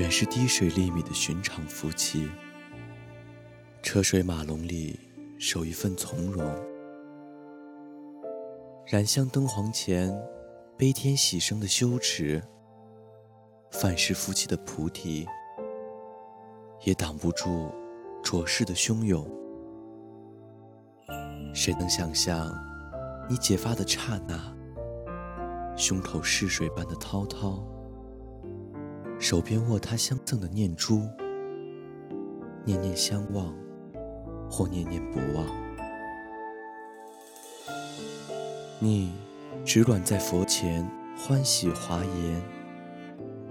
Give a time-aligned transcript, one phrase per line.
[0.00, 2.26] 原是滴水粒米的寻常夫妻，
[3.82, 4.98] 车水马龙里
[5.38, 6.42] 守一份从容，
[8.86, 10.10] 燃香灯黄前
[10.78, 12.42] 悲天喜生的羞耻，
[13.72, 15.26] 范氏夫妻的菩提，
[16.86, 17.70] 也挡不住
[18.22, 19.30] 浊世的汹涌。
[21.52, 22.50] 谁能想象
[23.28, 24.56] 你解发的刹那，
[25.76, 27.62] 胸口逝水般的滔滔？
[29.20, 31.06] 手边握他相赠的念珠，
[32.64, 33.54] 念念相望，
[34.50, 35.46] 或念念不忘。
[38.78, 39.12] 你
[39.62, 42.42] 只管在佛前欢喜华严，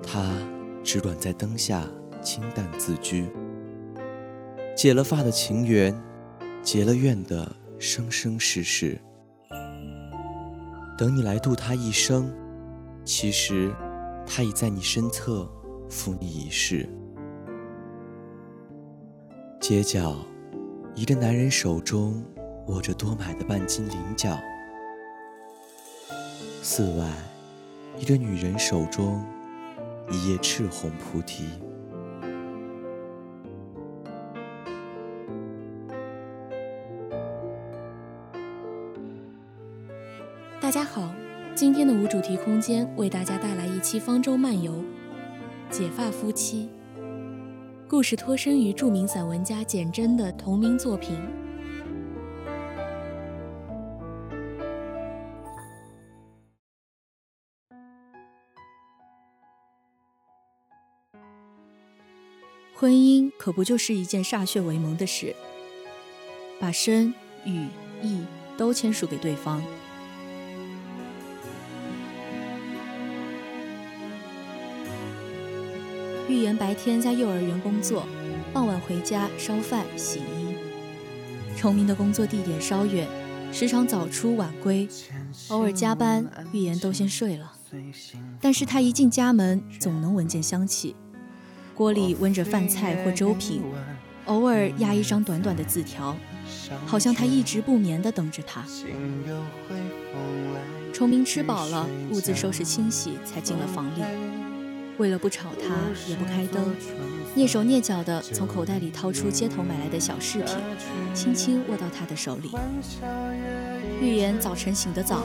[0.02, 0.34] 他
[0.84, 1.88] 只管在灯下
[2.19, 3.29] 清淡自居。
[4.75, 5.96] 解了发的情缘，
[6.63, 9.00] 结了怨的生生世世。
[10.97, 12.34] 等你来度他一生，
[13.06, 13.72] 其实
[14.25, 15.47] 他已在你身侧。
[15.89, 16.88] 负你一世。
[19.59, 20.16] 街角，
[20.94, 22.23] 一个男人手中
[22.67, 24.38] 握着多买的半斤菱角；
[26.61, 27.07] 寺外，
[27.97, 29.23] 一个女人手中
[30.11, 31.45] 一叶赤红菩提。
[40.61, 41.11] 大家好，
[41.55, 44.72] 今天的无主题空间为大家带来一期方舟漫游。
[45.72, 46.68] 解发夫妻，
[47.88, 51.16] 故事脱生于著名散文家简真的同名作品。
[62.74, 65.35] 婚姻可不就是一件歃血为盟的事，
[66.59, 67.13] 把生、
[67.46, 67.68] 与、
[68.02, 68.25] 义
[68.58, 69.62] 都签署给对方。
[76.29, 78.06] 玉言白天在幼儿园工作，
[78.53, 80.53] 傍晚回家烧饭洗衣。
[81.57, 83.07] 崇明的工作地点稍远，
[83.51, 84.88] 时常早出晚归，
[85.47, 87.51] 偶尔加班，玉言都先睡了。
[88.40, 90.95] 但是他一进家门，总能闻见香气，
[91.73, 93.63] 锅里温着饭菜或粥品，
[94.25, 96.16] 偶尔压一张短短的字条，
[96.85, 98.63] 好像他一直不眠地等着他。
[100.94, 104.03] 崇明吃饱了，兀自收拾清洗，才进了房里。
[104.99, 105.75] 为了不吵他，
[106.09, 106.75] 也不开灯，
[107.34, 110.47] 蹑手蹑脚地从口袋里掏出街头买来的小饰品，
[111.13, 112.51] 轻轻握到他的手里。
[114.01, 115.23] 玉言早晨醒得早，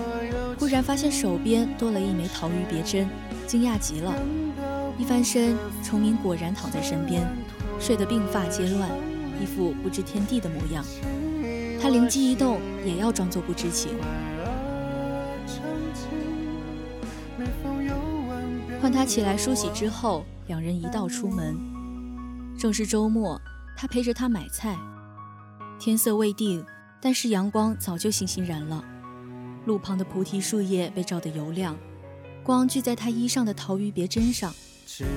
[0.61, 3.09] 忽然发现手边多了一枚桃玉别针，
[3.49, 4.15] 惊讶极了。
[4.97, 7.27] 一翻身，崇明果然躺在身边，
[7.81, 8.89] 睡得鬓发皆乱，
[9.43, 10.85] 一副不知天地的模样。
[11.83, 13.91] 他灵机一动，也要装作不知情。
[18.95, 21.59] 唤他起来梳洗之后，两人一道出门。
[22.57, 23.41] 正是周末，
[23.77, 24.79] 他陪着他买菜。
[25.81, 26.65] 天色未定，
[27.03, 28.85] 但是阳光早就欣欣然了。
[29.67, 31.77] 路旁的菩提树叶被照得油亮，
[32.45, 34.55] 光聚在他衣上的桃鱼别针上，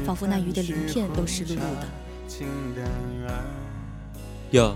[0.04, 1.88] 仿佛那鱼的鳞片都湿漉漉的。
[4.50, 4.76] 哟，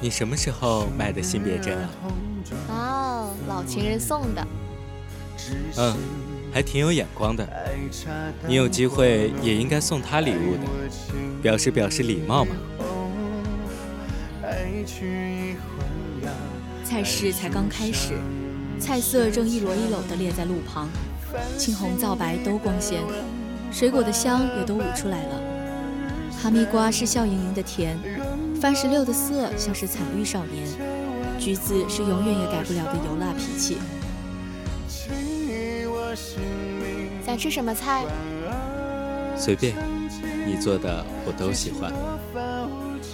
[0.00, 1.88] 你什么时候买的新别针啊？
[2.68, 4.44] 哦，老情人送的。
[5.76, 5.96] 嗯，
[6.56, 7.46] 还挺有眼光的。
[8.48, 10.62] 你有机会也应该送他礼物的，
[11.42, 12.56] 表示表示礼貌嘛。
[16.82, 18.14] 菜市才刚开始，
[18.80, 20.88] 菜色正一箩一篓地列在路旁，
[21.58, 23.02] 青红皂白都光鲜，
[23.70, 25.38] 水果的香也都舞出来了。
[26.42, 27.98] 哈密瓜是笑盈盈的甜，
[28.62, 30.66] 番石榴的色像是惨绿少年，
[31.38, 33.76] 橘子是永远也改不了的油辣脾气。
[37.24, 38.04] 想吃什么菜？
[39.36, 39.74] 随便，
[40.46, 41.92] 你做的我都喜欢。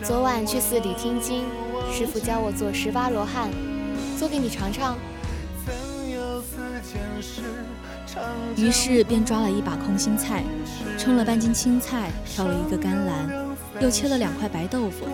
[0.02, 1.44] 昨晚去寺里听经，
[1.93, 3.50] 师傅教我做十八罗汉，
[4.19, 4.96] 做给你尝尝。
[8.56, 10.44] 于是便抓了一把空心菜，
[10.98, 13.28] 称了半斤青菜，挑了一个甘蓝，
[13.81, 15.06] 又切了两块白豆腐。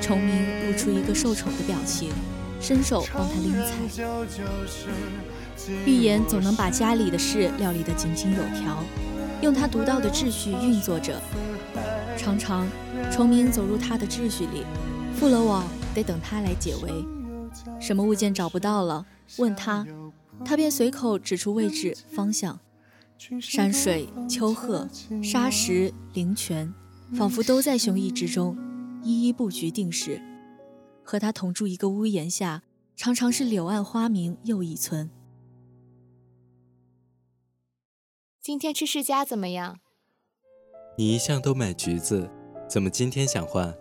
[0.00, 2.10] 崇明露出一个受宠的表情，
[2.60, 3.72] 伸手帮他拎菜。
[5.86, 8.82] 预言总能把家里的事料理得井井有条，
[9.42, 11.20] 用他独到的秩序运作着。
[12.16, 12.68] 常常，
[13.10, 14.64] 崇明走入他的秩序里，
[15.18, 16.92] 覆了网得等他来解围。
[17.80, 19.04] 什么物件找不到了，
[19.38, 19.86] 问他。
[20.44, 22.58] 他便随口指出位置方向，
[23.40, 24.88] 山水、丘壑、
[25.22, 26.72] 沙石、灵泉，
[27.14, 28.56] 仿佛都在雄意之中，
[29.04, 30.20] 一一布局定势。
[31.04, 32.62] 和他同住一个屋檐下，
[32.96, 35.10] 常常是柳暗花明又一村。
[38.42, 39.78] 今天吃世家怎么样？
[40.98, 42.28] 你一向都买橘子，
[42.68, 43.72] 怎么今天想换？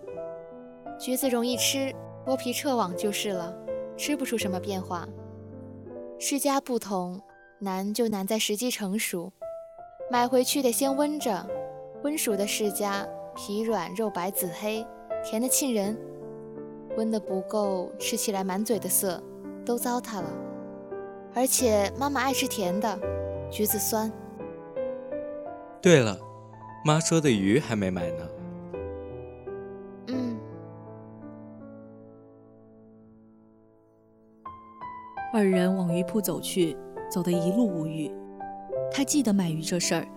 [1.00, 1.92] 橘子容易吃，
[2.24, 3.52] 剥皮撤网就是了，
[3.98, 5.10] 吃不出什么变化。
[6.19, 7.19] 世家不同，
[7.58, 9.34] 难就难在时机成熟。
[10.12, 11.44] 买回去得先温着，
[12.04, 13.04] 温熟的世家
[13.36, 14.86] 皮软肉白紫黑，
[15.24, 15.96] 甜的沁人；
[16.98, 19.19] 温的不够，吃起来满嘴的涩，
[19.66, 20.31] 都糟蹋了。
[21.34, 23.00] 而且妈妈爱吃甜的，
[23.50, 24.14] 橘子酸。
[25.81, 26.16] 对了，
[26.86, 28.28] 妈说的鱼还没买呢。
[30.07, 30.38] 嗯
[35.33, 36.78] 二人往鱼铺走去，
[37.10, 38.12] 走得一路无语。
[38.92, 40.07] 他记得买鱼这事儿，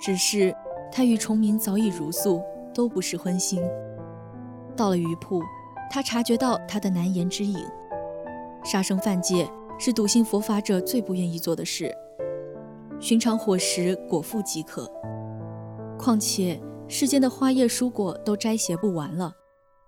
[0.00, 0.54] 只是
[0.90, 3.60] 他与崇明早已如素，都不是荤腥。
[4.76, 5.42] 到了鱼铺，
[5.90, 7.66] 他察觉到他的难言之隐。
[8.64, 9.46] 杀生犯戒
[9.78, 11.94] 是笃信佛法者最不愿意做的事。
[12.98, 14.90] 寻常伙食果腹即可，
[15.98, 16.58] 况且
[16.88, 19.34] 世间的花叶蔬果都摘撷不完了，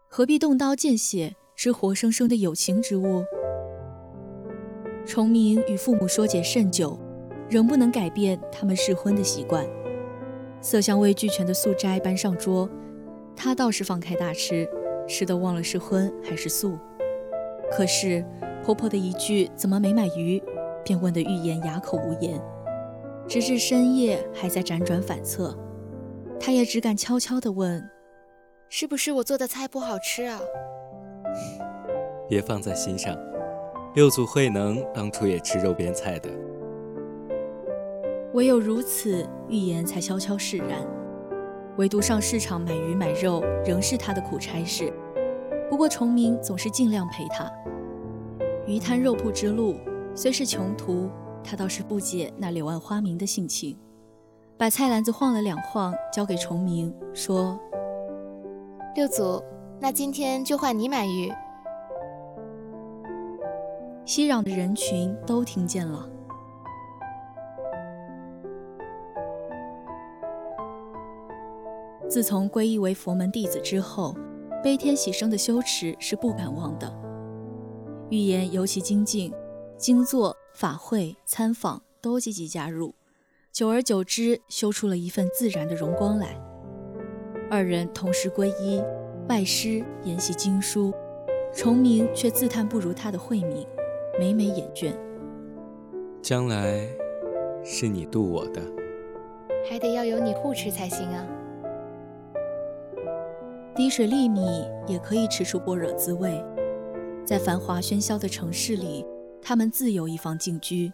[0.08, 3.24] 何必动刀见血吃活生生的有情之物？
[5.06, 6.98] 崇明与父母说解甚久，
[7.48, 9.66] 仍不能改变他们试荤的习惯。
[10.60, 12.68] 色香味俱全的素斋搬上桌，
[13.34, 14.68] 他倒是放开大吃，
[15.08, 16.78] 吃得忘了是荤还是素。
[17.72, 18.22] 可是
[18.62, 20.42] 婆婆的一句“怎么没买鱼”，
[20.84, 22.38] 便问得欲言哑口无言，
[23.28, 25.56] 直至深夜还在辗转反侧。
[26.40, 27.86] 他也只敢悄悄地问
[28.70, 30.40] ：“是不是我做的菜不好吃啊？”
[32.28, 33.16] 别放在心上。
[33.94, 36.30] 六祖慧能当初也吃肉边菜的，
[38.34, 40.86] 唯有如此，预言才悄悄释然。
[41.78, 44.92] 唯独上市场买鱼买肉，仍是他的苦差事。
[45.70, 47.50] 不过崇明总是尽量陪他。
[48.66, 49.74] 鱼摊肉铺之路
[50.14, 51.10] 虽是穷途，
[51.42, 53.76] 他倒是不解那柳暗花明的性情，
[54.56, 57.58] 把菜篮子晃了两晃，交给崇明，说
[58.94, 59.42] ：“六祖，
[59.80, 61.32] 那今天就换你买鱼。”
[64.04, 66.08] 熙攘的人群都听见了。
[72.08, 74.16] 自从皈依为佛门弟子之后，
[74.62, 76.90] 悲天喜生的羞耻是不敢忘的。
[78.08, 79.30] 预言尤其精进，
[79.76, 82.92] 经座、法会、参访都积极加入，
[83.52, 86.36] 久而久之，修出了一份自然的荣光来。
[87.48, 88.82] 二人同时皈依，
[89.28, 90.92] 拜师研习经书，
[91.54, 93.64] 崇明却自叹不如他的慧敏。
[94.18, 94.92] 每每眼倦，
[96.20, 96.88] 将来
[97.64, 98.60] 是你渡我的，
[99.70, 101.24] 还得要有你护持才行啊！
[103.76, 106.44] 滴水粒米也可以吃出般若滋味，
[107.24, 109.06] 在繁华喧嚣的城市里，
[109.48, 110.92] 他们自有一方静居；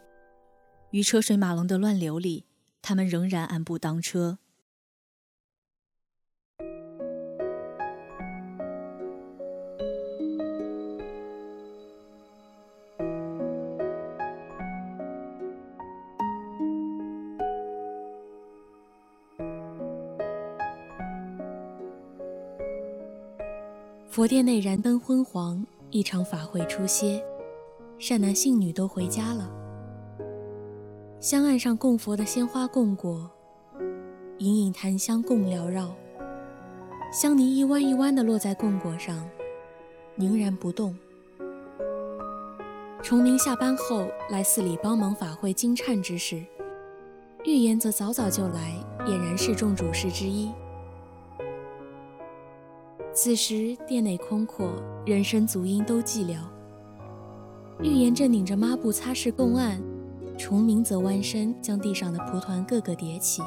[0.93, 2.45] 于车水马龙的乱流里，
[2.81, 4.39] 他们仍然按步当车。
[24.09, 27.21] 佛殿内燃灯昏黄，一场法会初歇，
[28.07, 29.51] 善男信女都回家了。
[31.21, 33.31] 香案上供佛的鲜花供果，
[34.37, 35.91] 隐隐檀香共缭绕，
[37.11, 39.27] 香泥一弯一弯地落在供果上，
[40.17, 40.95] 凝然不动。
[43.03, 46.45] 崇明下班后来寺里帮忙法会金忏之事，
[47.47, 48.75] 玉言则早早就来，
[49.07, 50.53] 俨然是众主事之一。
[53.15, 54.71] 此时殿内空阔，
[55.07, 56.37] 人声足音都寂寥。
[57.83, 59.81] 玉言正拧着抹布擦拭供案，
[60.39, 63.43] 崇明则弯身将地上的蒲团个个叠起。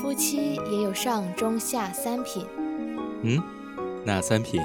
[0.00, 2.44] 夫妻也有上中下三品。
[3.22, 3.42] 嗯，
[4.04, 4.60] 哪三品？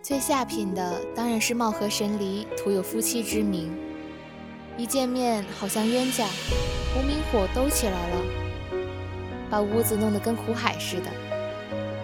[0.00, 3.70] 最下品的当然是貌合神离，徒有夫妻之名。
[4.78, 6.26] 一见面好像冤家，
[6.94, 8.16] 无名火都起来了，
[9.56, 11.10] 把屋子弄得跟苦海似的。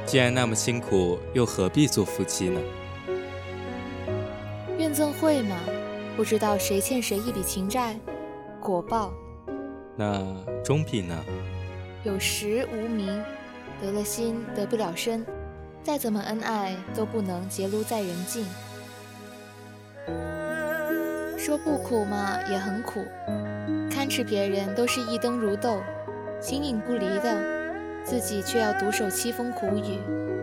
[0.07, 2.59] 既然那么辛苦，又何必做夫妻呢？
[4.79, 5.55] 怨憎会嘛，
[6.17, 7.95] 不知道谁欠谁一笔情债，
[8.59, 9.13] 果报。
[9.97, 11.15] 那中品呢？
[12.05, 13.23] 有时无名，
[13.83, 15.23] 得了心得不了身，
[15.83, 18.47] 再怎么恩爱都不能结庐在人境。
[21.37, 23.05] 说不苦嘛，也很苦，
[23.91, 25.83] 看持别人都是一灯如豆，
[26.43, 27.41] 形影不离的，
[28.05, 30.01] 自己却要独守凄风苦雨，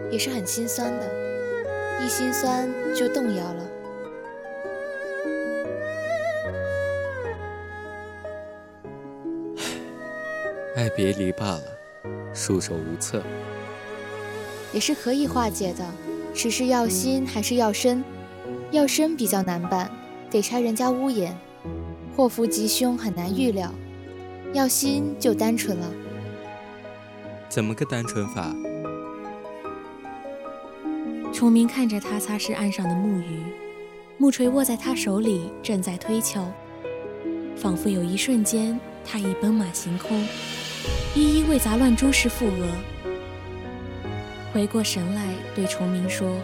[0.10, 1.06] 也是很心酸的。
[2.02, 3.70] 一心酸就动摇了。
[10.78, 11.64] 爱别离罢了，
[12.34, 13.22] 束手无策，
[14.72, 15.86] 也是可以化解的。
[16.34, 18.02] 只是要心还是要身？
[18.72, 19.92] 要身比较难办，
[20.32, 21.36] 得拆人家屋檐，
[22.16, 23.70] 祸福吉凶很难预料。
[24.54, 25.88] 要心就单纯了。
[27.48, 28.56] 怎么个单纯法？
[31.32, 33.44] 崇明看着他擦拭岸上的木鱼，
[34.18, 36.52] 木锤握在他手里，正在推敲，
[37.56, 40.26] 仿佛有一瞬间，他已奔马行空。
[41.16, 42.68] 一一为杂乱诸事负额，
[44.52, 46.36] 回过神来对崇明说：“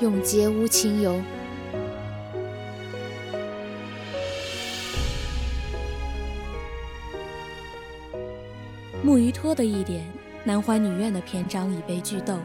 [0.00, 1.20] 永结无情游。”
[9.38, 10.04] 木鱼托的一点，
[10.44, 12.38] 男欢女怨的篇章已被剧斗。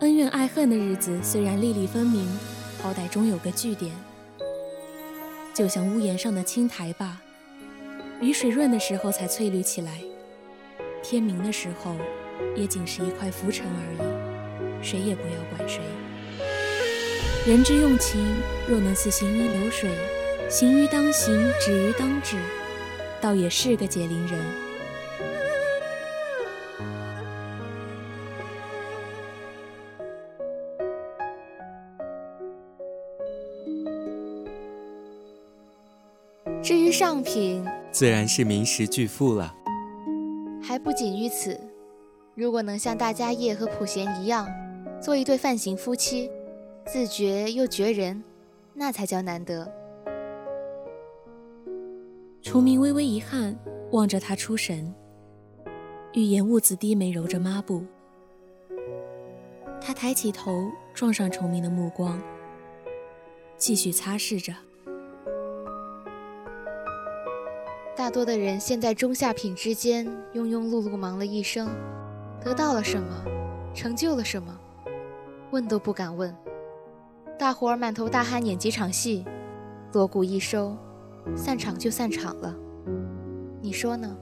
[0.00, 2.26] 恩怨爱恨的日子虽然粒粒分明，
[2.82, 3.90] 好歹终有个句点。
[5.54, 7.22] 就像屋檐上的青苔吧。
[8.20, 10.00] 雨水润的时候才翠绿起来，
[11.02, 11.96] 天明的时候
[12.54, 15.80] 也仅是一块浮尘而已，谁也不要管谁。
[17.46, 18.20] 人之用情，
[18.68, 19.90] 若能似行于流水，
[20.50, 22.36] 行于当行，止于当止，
[23.20, 24.63] 倒也是个解铃人。
[36.94, 37.66] 上品。
[37.90, 39.52] 自然是名实俱富了，
[40.62, 41.58] 还不仅于此。
[42.36, 44.48] 如果能像大家业和普贤一样，
[45.02, 46.30] 做一对范型夫妻，
[46.86, 48.22] 自觉又绝人，
[48.72, 49.68] 那才叫难得。
[52.42, 53.58] 崇明微微一汗，
[53.90, 54.94] 望着他出神。
[56.12, 57.84] 玉言兀自低眉揉着抹布，
[59.80, 62.22] 他抬起头，撞上崇明的目光，
[63.56, 64.54] 继续擦拭着。
[68.14, 71.68] 多的人陷在中下品之间，庸庸碌碌忙了一生，
[72.40, 73.24] 得到了什么，
[73.74, 74.56] 成就了什么，
[75.50, 76.32] 问都不敢问。
[77.36, 79.24] 大伙儿满头大汗演几场戏，
[79.94, 80.76] 锣鼓一收，
[81.34, 82.54] 散场就散场了。
[83.60, 84.16] 你说呢？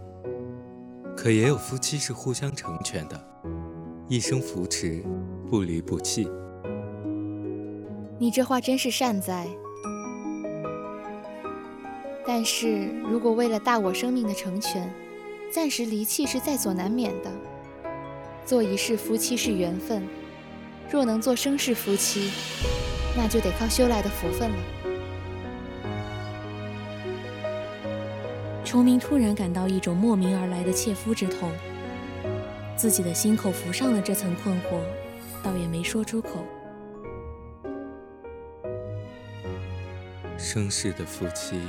[1.15, 3.25] 可也有夫妻是互相成全的，
[4.09, 5.05] 一生扶持，
[5.51, 6.27] 不离不弃。
[8.19, 9.47] 你这话真是善哉。
[12.27, 14.89] 但是如果为了大我生命的成全，
[15.51, 17.31] 暂时离弃是在所难免的。
[18.45, 20.07] 做一世夫妻是缘分，
[20.91, 22.31] 若能做生世夫妻，
[23.17, 24.57] 那就得靠修来的福分了。
[28.65, 31.51] 崇明突然感到一种莫名而来的切肤之痛，
[32.77, 34.81] 自己的心口浮上了这层困惑，
[35.43, 36.47] 倒也没说出口。
[40.39, 41.61] 生世的夫妻。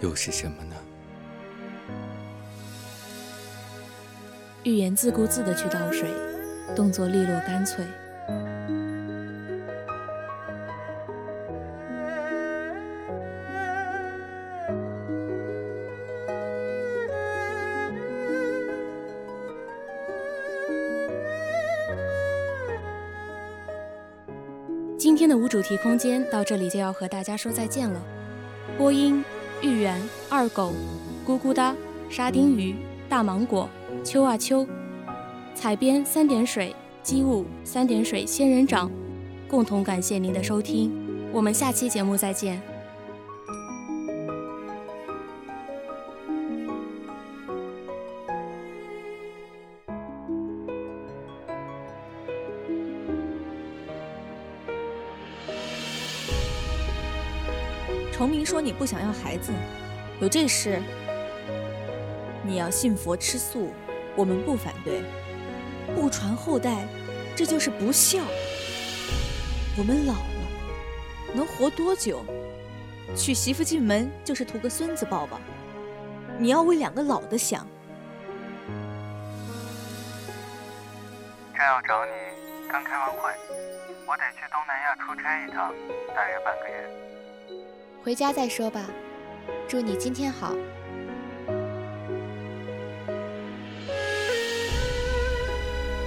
[0.00, 0.76] 又是什么呢？
[4.62, 6.10] 预言自顾自的去倒水
[6.74, 7.84] 动作利落干脆。
[24.98, 28.02] 今天的无主题空间到这里就要和大家说再见了。
[28.76, 29.24] 播音
[29.66, 30.72] 芋圆、二狗、
[31.26, 31.74] 咕咕哒、
[32.08, 32.76] 沙丁鱼、
[33.08, 33.68] 大芒果、
[34.04, 34.64] 秋啊秋。
[35.56, 38.88] 彩边：三点水、机务、三点水、仙人掌。
[39.48, 40.92] 共同感谢您的收听，
[41.32, 42.75] 我们下期节目再见。
[58.46, 59.52] 说你不想要孩子，
[60.20, 60.80] 有这事？
[62.44, 63.72] 你要信佛吃素，
[64.14, 65.02] 我们不反对。
[65.96, 66.86] 不传后代，
[67.34, 68.18] 这就是不孝。
[69.76, 72.24] 我们老了，能活多久？
[73.16, 75.40] 娶媳妇进门就是图个孙子抱抱。
[76.38, 77.66] 你要为两个老的想。
[81.52, 82.12] 正要找你，
[82.70, 83.32] 刚开完会，
[84.06, 85.74] 我得去东南亚出差一趟，
[86.14, 87.05] 大约半个月。
[88.06, 88.88] 回家再说吧，
[89.66, 90.54] 祝你今天好。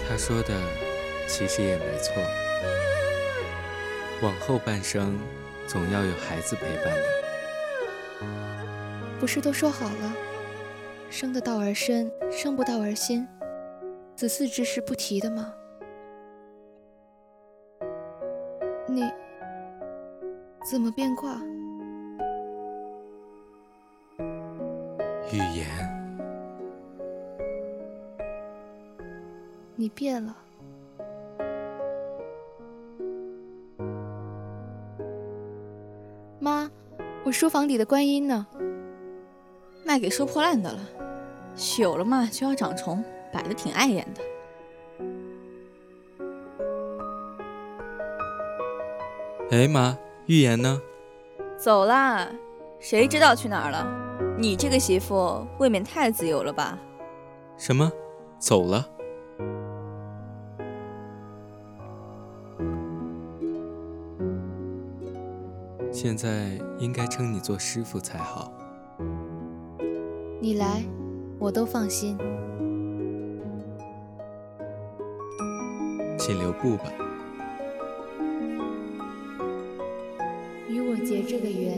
[0.08, 0.56] 他说的
[1.28, 2.14] 其实也没错，
[4.22, 5.20] 往后半生
[5.68, 7.04] 总要有孩子陪伴的。
[9.20, 10.14] 不是都说好了，
[11.10, 13.28] 生得到而身，生不到而心，
[14.16, 15.54] 子嗣之事不提的吗？
[18.88, 19.04] 你
[20.64, 21.42] 怎么变卦？
[25.32, 25.68] 语言，
[29.76, 30.36] 你变了。
[36.40, 36.72] 妈，
[37.24, 38.48] 我书房里的观音呢？
[39.86, 40.80] 卖给收破烂的了。
[41.56, 44.22] 朽了嘛，就要长虫，摆的挺碍眼的。
[49.52, 50.82] 哎妈，预言呢？
[51.56, 52.28] 走啦，
[52.80, 54.09] 谁知道去哪儿了？
[54.40, 56.80] 你这个媳妇未免太自由了吧？
[57.58, 57.92] 什么？
[58.40, 58.88] 走了？
[65.92, 68.50] 现在应该称你做师傅才好。
[70.40, 70.84] 你来，
[71.38, 72.18] 我都放心。
[76.18, 76.86] 请留步吧。
[80.70, 81.78] 与我结这个缘。